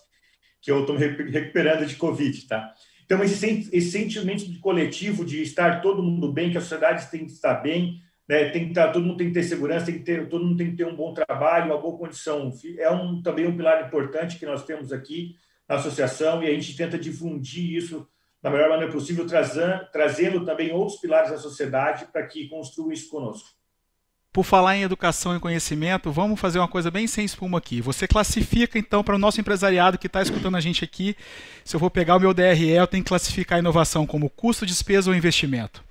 que 0.62 0.72
eu 0.72 0.82
estou 0.82 0.98
me 0.98 1.06
recuperando 1.06 1.86
de 1.86 1.96
Covid, 1.96 2.48
tá? 2.48 2.74
Então, 3.06 3.24
esse, 3.24 3.70
esse 3.72 3.92
sentimento 3.92 4.52
de 4.52 4.58
coletivo, 4.58 5.24
de 5.24 5.44
estar 5.44 5.80
todo 5.80 6.02
mundo 6.02 6.34
bem, 6.34 6.50
que 6.50 6.58
a 6.58 6.62
sociedade 6.62 7.10
tem 7.12 7.24
que 7.24 7.32
estar 7.32 7.54
bem, 7.62 8.02
né? 8.28 8.50
tem 8.50 8.66
que 8.66 8.70
estar, 8.70 8.92
todo 8.92 9.06
mundo 9.06 9.18
tem 9.18 9.28
que 9.28 9.34
ter 9.34 9.44
segurança, 9.44 9.86
tem 9.86 9.96
que 9.96 10.04
ter, 10.04 10.28
todo 10.28 10.44
mundo 10.44 10.58
tem 10.58 10.72
que 10.72 10.78
ter 10.78 10.86
um 10.86 10.96
bom 10.96 11.14
trabalho, 11.14 11.68
uma 11.68 11.82
boa 11.82 11.98
condição. 11.98 12.52
É 12.78 12.90
um, 12.90 13.22
também 13.22 13.48
um 13.48 13.56
pilar 13.56 13.86
importante 13.86 14.38
que 14.38 14.46
nós 14.46 14.66
temos 14.66 14.92
aqui 14.92 15.36
na 15.68 15.76
associação 15.76 16.44
e 16.44 16.48
a 16.48 16.54
gente 16.54 16.76
tenta 16.76 16.98
difundir 16.98 17.76
isso 17.76 18.08
da 18.42 18.52
melhor 18.52 18.70
maneira 18.70 18.92
possível, 18.92 19.26
trazendo, 19.26 19.88
trazendo 19.92 20.46
também 20.46 20.72
outros 20.72 21.00
pilares 21.00 21.32
da 21.32 21.38
sociedade 21.38 22.06
para 22.12 22.26
que 22.28 22.48
construam 22.48 22.92
isso 22.92 23.10
conosco. 23.10 23.50
Por 24.32 24.44
falar 24.44 24.76
em 24.76 24.84
educação 24.84 25.34
e 25.34 25.40
conhecimento, 25.40 26.12
vamos 26.12 26.40
fazer 26.40 26.60
uma 26.60 26.68
coisa 26.68 26.92
bem 26.92 27.08
sem 27.08 27.24
espuma 27.24 27.58
aqui. 27.58 27.80
Você 27.80 28.06
classifica, 28.06 28.78
então, 28.78 29.02
para 29.02 29.16
o 29.16 29.18
nosso 29.18 29.40
empresariado 29.40 29.98
que 29.98 30.08
está 30.08 30.22
escutando 30.22 30.58
a 30.58 30.60
gente 30.60 30.84
aqui, 30.84 31.16
se 31.64 31.74
eu 31.74 31.80
vou 31.80 31.90
pegar 31.90 32.18
o 32.18 32.20
meu 32.20 32.34
DRE, 32.34 32.70
eu 32.70 32.86
tenho 32.86 33.02
que 33.02 33.08
classificar 33.08 33.56
a 33.56 33.60
inovação 33.60 34.06
como 34.06 34.30
custo, 34.30 34.66
despesa 34.66 35.10
ou 35.10 35.16
investimento? 35.16 35.85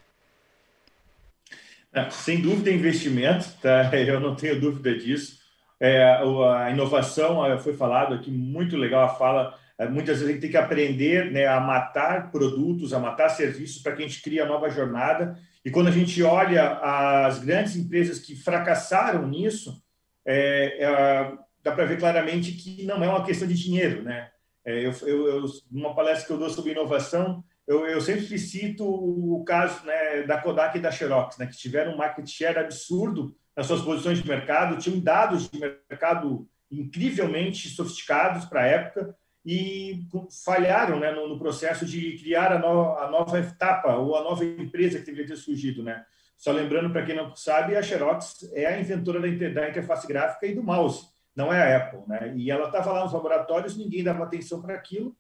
É, 1.95 2.11
sem 2.11 2.41
dúvida, 2.41 2.71
investimento, 2.71 3.47
tá? 3.63 3.91
eu 3.97 4.19
não 4.19 4.35
tenho 4.35 4.61
dúvida 4.61 4.97
disso. 4.99 5.39
É, 5.79 6.03
a 6.03 6.71
inovação, 6.71 7.45
é, 7.47 7.59
foi 7.59 7.75
falado 7.75 8.15
aqui, 8.15 8.31
muito 8.31 8.77
legal 8.77 9.05
a 9.05 9.09
fala. 9.09 9.57
É, 9.79 9.89
muitas 9.89 10.19
vezes 10.19 10.29
a 10.29 10.33
gente 10.33 10.41
tem 10.41 10.51
que 10.51 10.57
aprender 10.57 11.31
né, 11.31 11.47
a 11.47 11.61
matar 11.61 12.31
produtos, 12.31 12.93
a 12.93 12.99
matar 12.99 13.29
serviços 13.29 13.83
para 13.83 13.93
que 13.93 14.03
a 14.03 14.07
gente 14.07 14.23
crie 14.23 14.41
a 14.41 14.47
nova 14.47 14.69
jornada 14.69 15.37
e 15.65 15.71
quando 15.71 15.89
a 15.89 15.91
gente 15.91 16.23
olha 16.23 16.79
as 17.27 17.39
grandes 17.39 17.75
empresas 17.75 18.19
que 18.19 18.37
fracassaram 18.37 19.27
nisso, 19.27 19.83
é, 20.27 20.85
é, 20.85 21.33
dá 21.63 21.73
para 21.73 21.87
ver 21.87 21.99
claramente 21.99 22.53
que 22.53 22.85
não 22.85 23.03
é 23.03 23.09
uma 23.09 23.25
questão 23.25 23.49
de 23.49 23.55
dinheiro. 23.55 24.03
Né? 24.03 24.29
É, 24.65 24.87
eu, 24.87 24.93
eu, 25.07 25.45
numa 25.71 25.95
palestra 25.95 26.27
que 26.27 26.33
eu 26.33 26.39
dou 26.39 26.51
sobre 26.51 26.73
inovação, 26.73 27.43
eu, 27.67 27.87
eu 27.87 28.01
sempre 28.01 28.39
cito 28.39 28.85
o 28.85 29.43
caso 29.45 29.85
né, 29.87 30.23
da 30.23 30.39
Kodak 30.41 30.77
e 30.77 30.81
da 30.81 30.91
Xerox, 30.91 31.39
né, 31.39 31.47
que 31.47 31.57
tiveram 31.57 31.95
um 31.95 31.97
market 31.97 32.27
share 32.27 32.59
absurdo 32.59 33.35
nas 33.57 33.67
suas 33.67 33.83
posições 33.83 34.23
de 34.23 34.29
mercado, 34.29 34.79
tinham 34.79 35.01
dados 35.01 35.49
de 35.49 35.59
mercado 35.59 36.49
incrivelmente 36.71 37.69
sofisticados 37.69 38.45
para 38.47 38.63
a 38.63 38.67
época, 38.67 39.17
e 39.45 40.07
falharam 40.45 40.99
né, 40.99 41.13
no, 41.13 41.29
no, 41.29 41.39
processo 41.39 41.85
de 41.85 42.17
criar 42.17 42.51
a, 42.51 42.59
no, 42.59 42.97
a, 42.97 43.11
nova 43.11 43.39
etapa 43.39 43.95
ou 43.97 44.17
a 44.17 44.23
nova 44.23 44.45
empresa 44.45 44.99
que 44.99 45.05
deveria 45.05 45.29
ter 45.29 45.37
surgido. 45.37 45.83
Né? 45.83 46.03
Só 46.37 46.51
lembrando, 46.51 46.91
para 46.91 47.05
quem 47.05 47.15
não 47.15 47.35
sabe, 47.37 47.77
a 47.77 47.83
Xerox 47.83 48.51
é 48.55 48.65
a 48.67 48.81
inventora 48.81 49.21
da, 49.21 49.49
da, 49.51 49.69
interface 49.69 50.07
gráfica 50.07 50.47
e 50.47 50.55
do 50.55 50.63
mouse, 50.63 51.09
não 51.37 51.53
é 51.53 51.75
a 51.75 51.77
Apple. 51.77 52.01
Né? 52.07 52.35
E 52.37 52.51
ela 52.51 52.67
estava 52.67 52.93
lá 52.93 53.05
nos 53.05 53.13
laboratórios, 53.13 53.77
ninguém 53.77 54.03
dava 54.03 54.25
atenção 54.25 54.63
para 54.63 54.75
aquilo, 54.75 55.15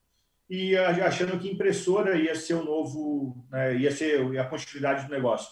e 0.48 0.76
achando 0.76 1.38
que 1.38 1.50
impressora 1.50 2.16
ia 2.16 2.34
ser 2.34 2.54
o 2.54 2.64
novo, 2.64 3.46
né, 3.50 3.76
ia 3.76 3.90
ser 3.90 4.38
a 4.38 4.44
continuidade 4.44 5.06
do 5.06 5.12
negócio. 5.12 5.48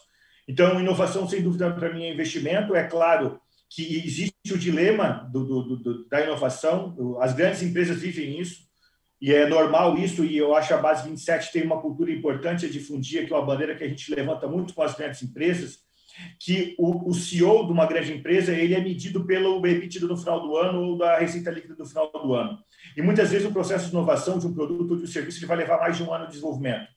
Então, 0.47 0.81
inovação, 0.81 1.29
sem 1.29 1.43
dúvida, 1.43 1.71
para 1.73 1.93
mim 1.93 2.05
é 2.05 2.13
investimento. 2.13 2.75
É 2.75 2.85
claro 2.85 3.41
que 3.71 3.99
existe 4.05 4.53
o 4.53 4.59
dilema 4.59 5.29
do, 5.33 5.45
do, 5.45 5.77
do, 5.77 6.09
da 6.09 6.21
inovação, 6.21 7.17
as 7.21 7.33
grandes 7.33 7.63
empresas 7.63 8.01
vivem 8.01 8.39
isso, 8.39 8.71
e 9.21 9.33
é 9.33 9.47
normal 9.47 9.97
isso, 9.97 10.25
e 10.25 10.37
eu 10.37 10.55
acho 10.55 10.75
a 10.75 10.79
Base 10.79 11.09
27 11.09 11.53
tem 11.53 11.63
uma 11.63 11.81
cultura 11.81 12.11
importante 12.11 12.67
a 12.67 12.69
difundir, 12.69 13.27
que 13.27 13.33
é 13.33 13.37
uma 13.37 13.47
bandeira 13.47 13.75
que 13.75 13.85
a 13.85 13.89
gente 13.89 14.13
levanta 14.13 14.49
muito 14.49 14.75
com 14.75 14.83
as 14.83 14.95
grandes 14.95 15.23
empresas, 15.23 15.79
que 16.39 16.75
o, 16.79 17.11
o 17.11 17.15
CEO 17.15 17.67
de 17.67 17.73
uma 17.73 17.87
grande 17.87 18.13
empresa 18.13 18.53
ele 18.53 18.75
é 18.75 18.81
medido 18.81 19.25
pelo 19.25 19.65
EBITDA 19.67 20.07
no 20.07 20.17
final 20.17 20.41
do 20.41 20.57
ano 20.57 20.81
ou 20.81 20.99
da 20.99 21.19
receita 21.19 21.51
líquida 21.51 21.75
no 21.79 21.87
final 21.87 22.11
do 22.11 22.35
ano. 22.35 22.59
E 22.97 23.03
muitas 23.03 23.31
vezes 23.31 23.47
o 23.47 23.53
processo 23.53 23.87
de 23.87 23.93
inovação 23.93 24.39
de 24.39 24.47
um 24.47 24.55
produto 24.55 24.91
ou 24.91 24.97
de 24.97 25.05
um 25.05 25.07
serviço 25.07 25.39
ele 25.39 25.47
vai 25.47 25.57
levar 25.57 25.79
mais 25.79 25.97
de 25.97 26.03
um 26.03 26.13
ano 26.13 26.27
de 26.27 26.33
desenvolvimento. 26.33 26.89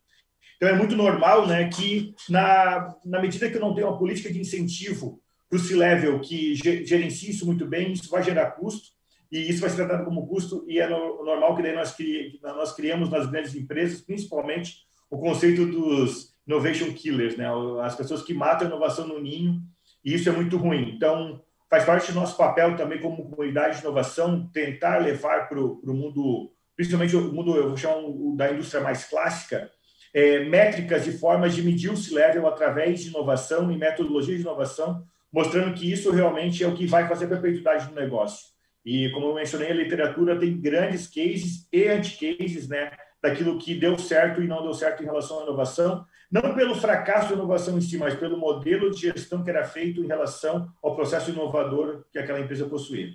Então 0.55 0.69
é 0.69 0.73
muito 0.73 0.95
normal 0.95 1.47
né, 1.47 1.69
que, 1.69 2.13
na, 2.29 2.95
na 3.05 3.21
medida 3.21 3.49
que 3.49 3.57
eu 3.57 3.61
não 3.61 3.73
tenho 3.73 3.87
uma 3.87 3.97
política 3.97 4.31
de 4.31 4.39
incentivo 4.39 5.21
para 5.49 5.57
o 5.57 5.59
C-Level 5.59 6.19
que 6.21 6.55
gerencie 6.55 7.31
isso 7.31 7.45
muito 7.45 7.65
bem, 7.65 7.91
isso 7.91 8.09
vai 8.09 8.23
gerar 8.23 8.51
custo, 8.51 8.95
e 9.31 9.49
isso 9.49 9.61
vai 9.61 9.69
ser 9.69 9.77
tratado 9.77 10.05
como 10.05 10.27
custo, 10.27 10.65
e 10.67 10.79
é 10.79 10.87
normal 10.87 11.55
que 11.55 11.61
daí 11.61 11.75
nós, 11.75 11.91
cri, 11.91 12.39
nós 12.41 12.73
criamos 12.73 13.09
nas 13.09 13.29
grandes 13.29 13.55
empresas, 13.55 14.01
principalmente, 14.01 14.85
o 15.09 15.17
conceito 15.17 15.65
dos 15.65 16.34
innovation 16.47 16.93
killers, 16.93 17.35
né? 17.37 17.45
as 17.81 17.95
pessoas 17.95 18.21
que 18.21 18.33
matam 18.33 18.67
a 18.67 18.69
inovação 18.69 19.07
no 19.07 19.21
ninho, 19.21 19.61
e 20.03 20.13
isso 20.13 20.29
é 20.29 20.31
muito 20.31 20.57
ruim. 20.57 20.93
Então, 20.95 21.41
faz 21.69 21.83
parte 21.83 22.11
do 22.11 22.19
nosso 22.19 22.37
papel 22.37 22.75
também 22.75 22.99
como 22.99 23.29
comunidade 23.29 23.77
de 23.77 23.81
inovação 23.81 24.47
tentar 24.53 24.97
levar 24.97 25.49
para 25.49 25.59
o 25.59 25.81
mundo, 25.93 26.51
principalmente 26.75 27.15
o 27.15 27.33
mundo, 27.33 27.55
eu 27.55 27.69
vou 27.69 27.77
chamar 27.77 27.97
o 27.97 28.35
da 28.37 28.51
indústria 28.51 28.81
mais 28.81 29.05
clássica, 29.05 29.69
é, 30.13 30.45
métricas 30.45 31.05
e 31.07 31.17
formas 31.17 31.53
de 31.53 31.61
medir 31.61 31.91
o 31.91 31.97
C-Level 31.97 32.47
através 32.47 33.01
de 33.01 33.09
inovação 33.09 33.69
e 33.71 33.77
metodologia 33.77 34.35
de 34.35 34.41
inovação, 34.41 35.03
mostrando 35.31 35.73
que 35.73 35.91
isso 35.91 36.11
realmente 36.11 36.63
é 36.63 36.67
o 36.67 36.75
que 36.75 36.87
vai 36.87 37.07
fazer 37.07 37.25
a 37.25 37.29
perpetuidade 37.29 37.89
do 37.89 37.95
negócio. 37.95 38.55
E, 38.85 39.09
como 39.09 39.27
eu 39.27 39.35
mencionei, 39.35 39.71
a 39.71 39.75
literatura 39.75 40.39
tem 40.39 40.61
grandes 40.61 41.07
cases 41.07 41.67
e 41.73 41.87
anti-cases, 41.87 42.69
né, 42.69 42.91
daquilo 43.25 43.57
que 43.57 43.73
deu 43.73 43.97
certo 43.97 44.41
e 44.41 44.47
não 44.47 44.61
deu 44.61 44.73
certo 44.73 45.01
em 45.01 45.05
relação 45.05 45.39
à 45.39 45.43
inovação, 45.43 46.05
não 46.31 46.53
pelo 46.53 46.75
fracasso 46.75 47.29
da 47.29 47.35
inovação 47.35 47.77
em 47.77 47.81
si, 47.81 47.97
mas 47.97 48.13
pelo 48.13 48.37
modelo 48.37 48.91
de 48.91 49.01
gestão 49.01 49.43
que 49.43 49.49
era 49.49 49.63
feito 49.63 50.03
em 50.03 50.07
relação 50.07 50.69
ao 50.81 50.95
processo 50.95 51.31
inovador 51.31 52.03
que 52.11 52.19
aquela 52.19 52.39
empresa 52.39 52.65
possuía. 52.65 53.13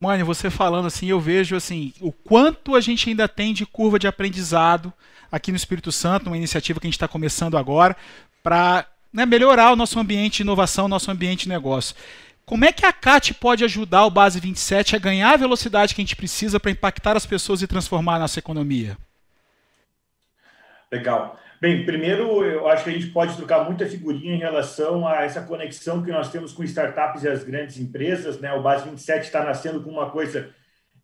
Mãe, 0.00 0.22
você 0.22 0.50
falando 0.50 0.86
assim, 0.86 1.06
eu 1.06 1.18
vejo 1.18 1.56
assim 1.56 1.92
o 2.00 2.12
quanto 2.12 2.74
a 2.74 2.80
gente 2.80 3.08
ainda 3.08 3.26
tem 3.26 3.54
de 3.54 3.64
curva 3.64 3.98
de 3.98 4.06
aprendizado 4.06 4.92
aqui 5.32 5.50
no 5.50 5.56
Espírito 5.56 5.90
Santo, 5.90 6.26
uma 6.26 6.36
iniciativa 6.36 6.78
que 6.78 6.86
a 6.86 6.88
gente 6.88 6.96
está 6.96 7.08
começando 7.08 7.56
agora, 7.56 7.96
para 8.42 8.86
né, 9.12 9.26
melhorar 9.26 9.72
o 9.72 9.76
nosso 9.76 9.98
ambiente 9.98 10.36
de 10.36 10.42
inovação, 10.42 10.88
nosso 10.88 11.10
ambiente 11.10 11.44
de 11.44 11.48
negócio. 11.48 11.96
Como 12.44 12.64
é 12.64 12.70
que 12.70 12.86
a 12.86 12.92
CAT 12.92 13.34
pode 13.34 13.64
ajudar 13.64 14.04
o 14.04 14.10
Base 14.10 14.38
27 14.38 14.94
a 14.94 14.98
ganhar 15.00 15.32
a 15.32 15.36
velocidade 15.36 15.94
que 15.94 16.00
a 16.00 16.04
gente 16.04 16.14
precisa 16.14 16.60
para 16.60 16.70
impactar 16.70 17.16
as 17.16 17.26
pessoas 17.26 17.60
e 17.60 17.66
transformar 17.66 18.16
a 18.16 18.20
nossa 18.20 18.38
economia? 18.38 18.96
Legal. 20.92 21.38
Bem, 21.60 21.84
primeiro, 21.84 22.44
eu 22.44 22.68
acho 22.68 22.84
que 22.84 22.90
a 22.90 22.92
gente 22.92 23.08
pode 23.08 23.36
trocar 23.36 23.64
muita 23.64 23.86
figurinha 23.86 24.34
em 24.34 24.38
relação 24.38 25.06
a 25.06 25.22
essa 25.22 25.42
conexão 25.42 26.02
que 26.02 26.12
nós 26.12 26.30
temos 26.30 26.52
com 26.52 26.62
startups 26.62 27.24
e 27.24 27.28
as 27.28 27.42
grandes 27.42 27.78
empresas. 27.78 28.38
Né? 28.40 28.52
O 28.52 28.62
Base 28.62 28.88
27 28.88 29.24
está 29.24 29.42
nascendo 29.42 29.82
com 29.82 29.90
uma 29.90 30.10
coisa 30.10 30.54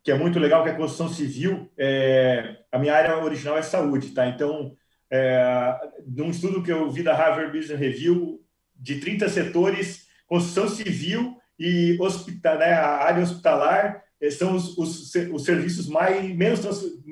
que 0.03 0.11
é 0.11 0.15
muito 0.15 0.39
legal, 0.39 0.63
que 0.63 0.69
é 0.69 0.73
a 0.73 0.77
construção 0.77 1.09
civil. 1.09 1.71
É... 1.77 2.57
A 2.71 2.77
minha 2.77 2.93
área 2.93 3.17
original 3.17 3.57
é 3.57 3.61
saúde, 3.61 4.11
tá? 4.11 4.27
Então, 4.27 4.75
é... 5.09 5.75
num 6.05 6.29
estudo 6.29 6.61
que 6.61 6.71
eu 6.71 6.89
vi 6.91 7.03
da 7.03 7.15
Harvard 7.15 7.57
Business 7.57 7.79
Review, 7.79 8.39
de 8.75 8.99
30 8.99 9.29
setores, 9.29 10.07
construção 10.27 10.67
civil 10.67 11.37
e 11.57 11.97
hospital, 11.99 12.57
né, 12.57 12.73
a 12.73 13.03
área 13.03 13.23
hospitalar 13.23 14.03
eh, 14.19 14.29
são 14.29 14.55
os, 14.55 14.77
os, 14.77 15.13
os 15.15 15.45
serviços 15.45 15.87
mais 15.87 16.23
menos 16.35 16.61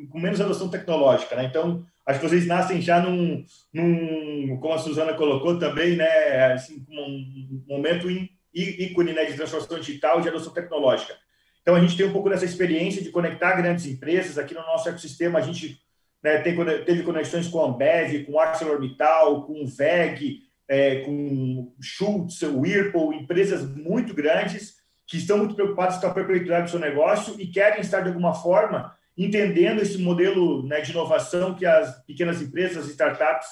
com 0.09 0.19
menos 0.19 0.41
adoção 0.41 0.69
tecnológica, 0.69 1.35
né? 1.35 1.45
Então, 1.45 1.85
Acho 2.11 2.19
que 2.19 2.29
vocês 2.29 2.45
nascem 2.45 2.81
já 2.81 2.99
num, 2.99 3.43
num 3.73 4.57
como 4.59 4.73
a 4.73 4.77
Suzana 4.77 5.13
colocou 5.13 5.57
também, 5.57 5.95
né, 5.95 6.53
assim, 6.53 6.85
um 6.89 7.63
momento 7.67 8.07
ícone 8.53 9.13
né, 9.13 9.25
de 9.25 9.33
transformação 9.33 9.79
digital 9.79 10.19
e 10.19 10.23
de 10.23 10.29
adoção 10.29 10.53
tecnológica. 10.53 11.15
Então, 11.61 11.75
a 11.75 11.79
gente 11.79 11.95
tem 11.95 12.05
um 12.05 12.11
pouco 12.11 12.29
dessa 12.29 12.45
experiência 12.45 13.01
de 13.01 13.11
conectar 13.11 13.55
grandes 13.55 13.85
empresas. 13.85 14.37
Aqui 14.37 14.53
no 14.53 14.61
nosso 14.61 14.89
ecossistema, 14.89 15.39
a 15.39 15.41
gente 15.41 15.79
né, 16.23 16.39
tem, 16.39 16.55
teve 16.83 17.03
conexões 17.03 17.47
com 17.47 17.63
a 17.63 17.67
Ambev, 17.67 18.25
com 18.25 18.39
ArcelorMittal, 18.39 19.45
com 19.45 19.65
VEG, 19.65 20.39
é, 20.67 21.01
com 21.01 21.73
Schultz, 21.79 22.41
Whirlpool, 22.41 23.13
empresas 23.13 23.63
muito 23.75 24.13
grandes 24.13 24.75
que 25.05 25.17
estão 25.17 25.37
muito 25.37 25.55
preocupadas 25.55 25.97
com 25.97 26.07
a 26.07 26.13
perpetuidade 26.13 26.65
do 26.65 26.69
seu 26.71 26.79
negócio 26.79 27.35
e 27.39 27.47
querem 27.47 27.81
estar, 27.81 28.01
de 28.01 28.07
alguma 28.07 28.33
forma, 28.33 28.95
entendendo 29.25 29.81
esse 29.81 29.97
modelo 29.97 30.65
né, 30.67 30.81
de 30.81 30.91
inovação 30.91 31.53
que 31.53 31.65
as 31.65 32.03
pequenas 32.05 32.41
empresas, 32.41 32.85
as 32.85 32.91
startups 32.91 33.47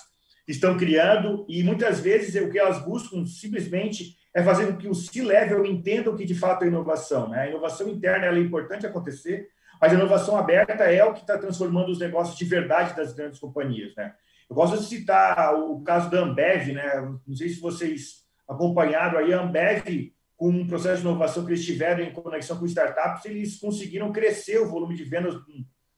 estão 0.48 0.78
criando 0.78 1.46
e 1.48 1.64
muitas 1.64 2.00
vezes 2.00 2.42
o 2.42 2.50
que 2.50 2.58
elas 2.58 2.84
buscam 2.84 3.26
simplesmente 3.26 4.18
é 4.34 4.44
fazer 4.44 4.68
com 4.68 4.78
que 4.78 4.88
o 4.88 4.96
C-level 4.96 5.66
entenda 5.66 6.10
o 6.10 6.16
que 6.16 6.26
de 6.26 6.36
fato 6.36 6.64
é 6.64 6.68
inovação. 6.68 7.30
Né? 7.30 7.42
A 7.42 7.48
inovação 7.48 7.88
interna 7.88 8.26
é 8.26 8.40
importante 8.40 8.86
acontecer, 8.86 9.48
mas 9.82 9.92
a 9.92 9.96
inovação 9.96 10.38
aberta 10.38 10.84
é 10.86 11.04
o 11.04 11.14
que 11.14 11.22
está 11.22 11.38
transformando 11.38 11.90
os 11.90 12.00
negócios 12.00 12.38
de 12.38 12.46
verdade 12.46 12.96
das 12.96 13.14
grandes 13.14 13.40
companhias. 13.40 13.96
Né? 13.96 14.14
Eu 14.50 14.56
gosto 14.56 14.78
de 14.78 14.86
citar 14.86 15.56
o 15.56 15.82
caso 15.82 16.10
da 16.10 16.22
Ambev, 16.22 16.74
né? 16.74 17.16
não 17.28 17.36
sei 17.36 17.50
se 17.50 17.60
vocês 17.60 18.24
acompanharam 18.48 19.20
aí, 19.20 19.34
a 19.34 19.42
Ambev 19.42 20.12
com 20.40 20.48
um 20.48 20.66
processo 20.66 21.02
de 21.02 21.08
inovação 21.08 21.44
que 21.44 21.52
eles 21.52 21.66
tiveram 21.66 22.02
em 22.02 22.14
conexão 22.14 22.58
com 22.58 22.66
startups, 22.66 23.26
eles 23.26 23.60
conseguiram 23.60 24.10
crescer 24.10 24.58
o 24.58 24.70
volume 24.70 24.96
de 24.96 25.04
vendas 25.04 25.36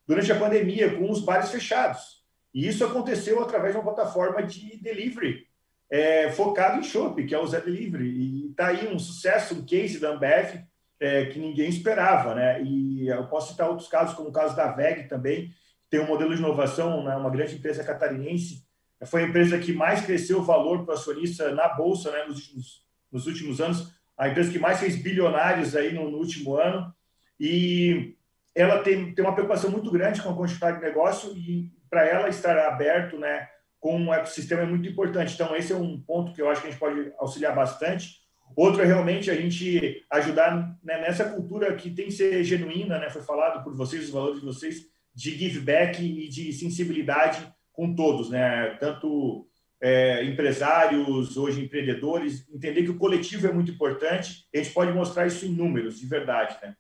durante 0.07 0.31
a 0.31 0.39
pandemia, 0.39 0.97
com 0.97 1.11
os 1.11 1.21
bares 1.21 1.51
fechados. 1.51 2.23
E 2.51 2.67
isso 2.67 2.83
aconteceu 2.83 3.39
através 3.39 3.73
de 3.73 3.79
uma 3.79 3.93
plataforma 3.93 4.41
de 4.41 4.77
delivery 4.81 5.45
é, 5.91 6.31
focado 6.31 6.79
em 6.79 6.83
shopping, 6.83 7.27
que 7.27 7.35
é 7.35 7.39
o 7.39 7.45
Zé 7.45 7.61
Delivery. 7.61 8.09
E 8.09 8.49
está 8.49 8.69
aí 8.69 8.91
um 8.91 8.97
sucesso, 8.97 9.53
um 9.53 9.63
case 9.63 9.99
da 9.99 10.09
Ambev 10.09 10.55
é, 10.99 11.25
que 11.25 11.37
ninguém 11.37 11.69
esperava. 11.69 12.33
Né? 12.33 12.63
E 12.63 13.09
eu 13.09 13.27
posso 13.27 13.51
citar 13.51 13.69
outros 13.69 13.89
casos, 13.89 14.15
como 14.15 14.29
o 14.29 14.33
caso 14.33 14.55
da 14.55 14.71
VEG 14.71 15.07
também, 15.07 15.49
que 15.49 15.89
tem 15.91 15.99
um 15.99 16.07
modelo 16.07 16.33
de 16.33 16.41
inovação, 16.41 17.03
né, 17.03 17.15
uma 17.15 17.29
grande 17.29 17.53
empresa 17.53 17.83
catarinense. 17.83 18.65
Foi 19.05 19.23
a 19.23 19.27
empresa 19.27 19.59
que 19.59 19.71
mais 19.71 20.01
cresceu 20.01 20.39
o 20.39 20.43
valor 20.43 20.83
para 20.83 20.95
acionista 20.95 21.53
na 21.53 21.69
Bolsa 21.69 22.11
né, 22.11 22.25
nos, 22.25 22.37
últimos, 22.37 22.85
nos 23.11 23.27
últimos 23.27 23.61
anos 23.61 24.00
a 24.21 24.29
empresa 24.29 24.51
que 24.51 24.59
mais 24.59 24.79
fez 24.79 24.95
bilionários 24.95 25.75
aí 25.75 25.91
no, 25.91 26.11
no 26.11 26.19
último 26.19 26.55
ano, 26.55 26.93
e 27.39 28.13
ela 28.53 28.83
tem, 28.83 29.15
tem 29.15 29.25
uma 29.25 29.33
preocupação 29.33 29.71
muito 29.71 29.89
grande 29.89 30.21
com 30.21 30.29
a 30.29 30.35
quantidade 30.35 30.77
de 30.77 30.83
negócio 30.83 31.35
e 31.35 31.71
para 31.89 32.05
ela 32.05 32.29
estar 32.29 32.55
aberto 32.67 33.17
né, 33.17 33.47
com 33.79 33.97
um 33.97 34.13
ecossistema 34.13 34.61
é 34.61 34.65
muito 34.65 34.87
importante. 34.87 35.33
Então, 35.33 35.55
esse 35.55 35.73
é 35.73 35.75
um 35.75 35.99
ponto 35.99 36.33
que 36.33 36.41
eu 36.41 36.47
acho 36.47 36.61
que 36.61 36.67
a 36.67 36.69
gente 36.69 36.79
pode 36.79 37.11
auxiliar 37.17 37.55
bastante. 37.55 38.19
Outro 38.55 38.83
é 38.83 38.85
realmente 38.85 39.31
a 39.31 39.35
gente 39.35 40.05
ajudar 40.11 40.77
né, 40.83 41.01
nessa 41.01 41.25
cultura 41.25 41.73
que 41.73 41.89
tem 41.89 42.05
que 42.05 42.11
ser 42.11 42.43
genuína, 42.43 42.99
né, 42.99 43.09
foi 43.09 43.23
falado 43.23 43.63
por 43.63 43.75
vocês, 43.75 44.03
os 44.03 44.11
valores 44.11 44.39
de 44.39 44.45
vocês, 44.45 44.81
de 45.15 45.31
give 45.31 45.61
back 45.61 45.99
e 45.99 46.29
de 46.29 46.53
sensibilidade 46.53 47.51
com 47.73 47.95
todos, 47.95 48.29
né, 48.29 48.77
tanto 48.79 49.49
é, 49.81 50.23
empresários, 50.23 51.35
hoje 51.35 51.63
empreendedores, 51.63 52.47
entender 52.53 52.83
que 52.83 52.91
o 52.91 52.97
coletivo 52.97 53.47
é 53.47 53.51
muito 53.51 53.71
importante. 53.71 54.47
A 54.53 54.57
gente 54.57 54.71
pode 54.71 54.93
mostrar 54.93 55.25
isso 55.25 55.45
em 55.45 55.49
números, 55.49 55.99
de 55.99 56.05
verdade. 56.05 56.55
Né? 56.61 56.75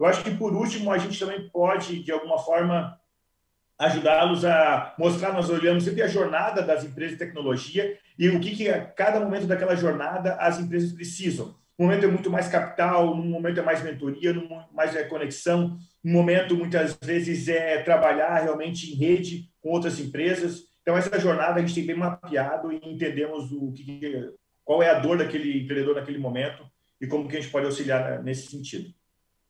Eu 0.00 0.06
acho 0.06 0.24
que, 0.24 0.30
por 0.30 0.54
último, 0.54 0.90
a 0.90 0.98
gente 0.98 1.18
também 1.18 1.48
pode, 1.50 2.02
de 2.02 2.10
alguma 2.10 2.38
forma, 2.38 2.98
ajudá-los 3.78 4.44
a 4.44 4.94
mostrar, 4.98 5.32
nós 5.32 5.50
olhamos 5.50 5.84
sempre 5.84 6.02
a 6.02 6.08
jornada 6.08 6.62
das 6.62 6.84
empresas 6.84 7.12
de 7.12 7.24
tecnologia 7.24 7.96
e 8.18 8.28
o 8.28 8.40
que, 8.40 8.56
que 8.56 8.68
a 8.68 8.84
cada 8.84 9.20
momento 9.20 9.46
daquela 9.46 9.76
jornada 9.76 10.34
as 10.36 10.58
empresas 10.58 10.92
precisam. 10.92 11.56
Um 11.78 11.84
momento 11.84 12.04
é 12.04 12.08
muito 12.08 12.28
mais 12.28 12.48
capital, 12.48 13.14
num 13.14 13.30
momento 13.30 13.60
é 13.60 13.62
mais 13.62 13.80
mentoria, 13.82 14.32
num 14.32 14.48
mais 14.72 14.96
é 14.96 15.04
conexão, 15.04 15.78
um 16.04 16.12
momento 16.12 16.56
muitas 16.56 16.98
vezes 17.00 17.46
é 17.46 17.78
trabalhar 17.82 18.36
realmente 18.40 18.90
em 18.90 18.96
rede 18.96 19.48
com 19.60 19.70
outras 19.70 20.00
empresas. 20.00 20.67
Então, 20.88 20.96
essa 20.96 21.20
jornada 21.20 21.56
a 21.56 21.60
gente 21.60 21.74
tem 21.74 21.84
bem 21.84 21.96
mapeado 21.96 22.72
e 22.72 22.80
entendemos 22.82 23.52
o 23.52 23.70
que, 23.72 24.32
qual 24.64 24.82
é 24.82 24.88
a 24.88 24.98
dor 24.98 25.18
daquele 25.18 25.62
empreendedor 25.62 25.94
naquele 25.94 26.16
momento 26.16 26.64
e 26.98 27.06
como 27.06 27.28
que 27.28 27.36
a 27.36 27.40
gente 27.42 27.52
pode 27.52 27.66
auxiliar 27.66 28.24
nesse 28.24 28.46
sentido. 28.46 28.88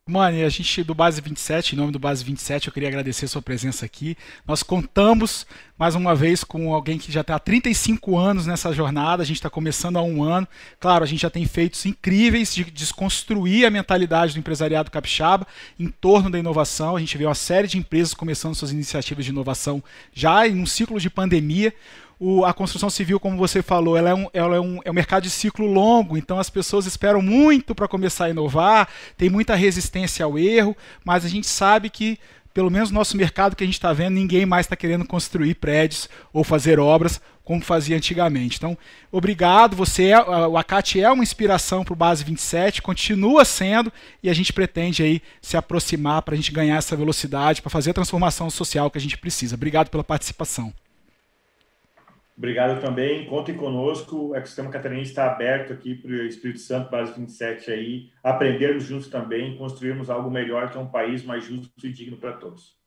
Mano, 0.09 0.43
a 0.43 0.49
gente 0.49 0.83
do 0.83 0.95
Base 0.95 1.21
27, 1.21 1.75
em 1.75 1.79
nome 1.79 1.93
do 1.93 1.99
Base 1.99 2.25
27, 2.25 2.69
eu 2.69 2.73
queria 2.73 2.89
agradecer 2.89 3.27
a 3.27 3.29
sua 3.29 3.43
presença 3.43 3.85
aqui. 3.85 4.17
Nós 4.47 4.63
contamos 4.63 5.47
mais 5.77 5.95
uma 5.95 6.15
vez 6.15 6.43
com 6.43 6.73
alguém 6.73 6.97
que 6.97 7.13
já 7.13 7.21
está 7.21 7.35
há 7.35 7.39
35 7.39 8.17
anos 8.17 8.47
nessa 8.47 8.73
jornada, 8.73 9.23
a 9.23 9.27
gente 9.27 9.37
está 9.37 9.51
começando 9.51 9.99
há 9.99 10.03
um 10.03 10.23
ano. 10.23 10.49
Claro, 10.81 11.05
a 11.05 11.07
gente 11.07 11.21
já 11.21 11.29
tem 11.29 11.45
feitos 11.45 11.85
incríveis 11.85 12.55
de 12.55 12.65
desconstruir 12.65 13.67
a 13.67 13.71
mentalidade 13.71 14.33
do 14.33 14.39
empresariado 14.39 14.91
capixaba 14.91 15.47
em 15.79 15.89
torno 15.89 16.31
da 16.31 16.39
inovação. 16.39 16.97
A 16.97 17.01
gente 17.01 17.19
vê 17.19 17.27
uma 17.27 17.35
série 17.35 17.69
de 17.69 17.77
empresas 17.77 18.15
começando 18.15 18.55
suas 18.55 18.73
iniciativas 18.73 19.27
de 19.27 19.31
inovação 19.31 19.85
já 20.15 20.49
em 20.49 20.59
um 20.59 20.65
ciclo 20.65 20.99
de 20.99 21.11
pandemia 21.11 21.75
o, 22.21 22.45
a 22.45 22.53
construção 22.53 22.91
civil, 22.91 23.21
como 23.21 23.37
você 23.37 23.63
falou, 23.63 23.97
ela 23.97 24.11
é, 24.11 24.15
um, 24.15 24.27
ela 24.33 24.57
é, 24.57 24.61
um, 24.61 24.81
é 24.85 24.91
um 24.91 24.95
mercado 24.95 25.23
de 25.23 25.31
ciclo 25.31 25.67
longo, 25.67 26.17
então 26.17 26.39
as 26.39 26.51
pessoas 26.51 26.87
esperam 26.87 27.23
muito 27.23 27.75
para 27.75 27.87
começar 27.87 28.27
a 28.27 28.31
inovar, 28.31 28.89
tem 29.17 29.31
muita 29.31 29.55
resistência 29.55 30.25
ao 30.25 30.39
erro, 30.39 30.77
mas 31.05 31.25
a 31.25 31.29
gente 31.29 31.47
sabe 31.47 31.89
que 31.89 32.19
pelo 32.53 32.71
menos 32.71 32.91
no 32.91 32.99
nosso 32.99 33.17
mercado 33.17 33.55
que 33.55 33.63
a 33.63 33.67
gente 33.67 33.77
está 33.77 33.93
vendo, 33.93 34.15
ninguém 34.15 34.45
mais 34.45 34.67
está 34.67 34.75
querendo 34.75 35.05
construir 35.05 35.55
prédios 35.55 36.09
ou 36.33 36.43
fazer 36.43 36.81
obras 36.81 37.21
como 37.45 37.63
fazia 37.63 37.97
antigamente. 37.97 38.57
Então, 38.57 38.77
obrigado. 39.13 39.77
Você 39.77 40.09
é, 40.09 40.21
o 40.21 40.59
ACAT 40.59 41.01
é 41.01 41.11
uma 41.11 41.23
inspiração 41.23 41.85
para 41.85 41.93
o 41.93 41.97
Base 41.97 42.25
27, 42.25 42.83
continua 42.83 43.45
sendo, 43.45 43.93
e 44.23 44.29
a 44.29 44.35
gente 44.35 44.53
pretende 44.53 45.03
aí 45.05 45.23
se 45.41 45.57
aproximar 45.57 46.21
para 46.23 46.35
a 46.35 46.37
gente 46.37 46.51
ganhar 46.51 46.77
essa 46.77 46.97
velocidade, 46.97 47.63
para 47.63 47.71
fazer 47.71 47.91
a 47.91 47.95
transformação 47.95 48.51
social 48.51 48.91
que 48.91 48.99
a 48.99 49.01
gente 49.01 49.17
precisa. 49.17 49.55
Obrigado 49.55 49.89
pela 49.89 50.03
participação. 50.03 50.75
Obrigado 52.39 52.81
também. 52.81 53.27
Contem 53.27 53.57
conosco. 53.57 54.29
O 54.29 54.35
ecossistema 54.37 54.71
catarinense 54.71 55.11
está 55.11 55.27
aberto 55.27 55.73
aqui 55.73 55.97
para 55.97 56.13
o 56.13 56.23
Espírito 56.23 56.61
Santo, 56.61 56.89
base 56.89 57.13
27 57.13 57.73
aí, 57.73 58.11
aprendermos 58.23 58.85
juntos 58.85 59.09
também, 59.09 59.57
construirmos 59.57 60.09
algo 60.09 60.31
melhor, 60.31 60.71
que 60.71 60.79
é 60.79 60.81
um 60.81 60.87
país 60.87 61.25
mais 61.25 61.45
justo 61.45 61.69
e 61.85 61.93
digno 61.93 62.17
para 62.17 62.33
todos. 62.35 62.79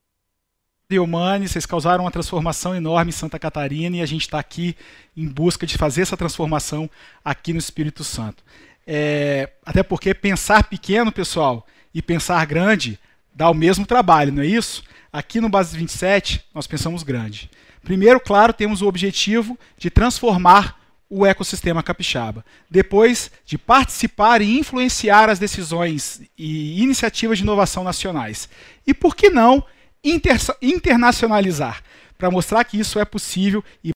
Humane, 0.89 1.47
vocês 1.47 1.65
causaram 1.65 2.03
uma 2.05 2.11
transformação 2.11 2.75
enorme 2.75 3.09
em 3.09 3.13
Santa 3.13 3.39
Catarina 3.39 3.97
e 3.97 4.01
a 4.01 4.05
gente 4.05 4.21
está 4.21 4.39
aqui 4.39 4.75
em 5.15 5.27
busca 5.27 5.65
de 5.65 5.77
fazer 5.77 6.01
essa 6.01 6.17
transformação 6.17 6.89
aqui 7.23 7.53
no 7.53 7.59
Espírito 7.59 8.03
Santo. 8.03 8.43
É, 8.85 9.51
até 9.65 9.83
porque 9.83 10.13
pensar 10.13 10.63
pequeno, 10.67 11.11
pessoal, 11.11 11.65
e 11.93 12.01
pensar 12.01 12.45
grande 12.45 12.99
dá 13.33 13.49
o 13.49 13.53
mesmo 13.53 13.85
trabalho, 13.85 14.33
não 14.33 14.43
é 14.43 14.47
isso? 14.47 14.83
Aqui 15.11 15.39
no 15.39 15.49
Base 15.49 15.77
27, 15.77 16.43
nós 16.53 16.67
pensamos 16.67 17.03
grande. 17.03 17.49
Primeiro, 17.83 18.19
claro, 18.19 18.53
temos 18.53 18.81
o 18.81 18.87
objetivo 18.87 19.57
de 19.77 19.89
transformar 19.89 20.79
o 21.09 21.25
ecossistema 21.25 21.83
capixaba. 21.83 22.45
Depois, 22.69 23.29
de 23.45 23.57
participar 23.57 24.41
e 24.41 24.57
influenciar 24.57 25.29
as 25.29 25.39
decisões 25.39 26.21
e 26.37 26.81
iniciativas 26.81 27.37
de 27.37 27.43
inovação 27.43 27.83
nacionais. 27.83 28.47
E 28.87 28.93
por 28.93 29.13
que 29.15 29.29
não 29.29 29.63
inter 30.03 30.37
internacionalizar? 30.61 31.83
Para 32.17 32.31
mostrar 32.31 32.63
que 32.63 32.79
isso 32.79 32.99
é 32.99 33.03
possível 33.03 33.63
e 33.83 33.89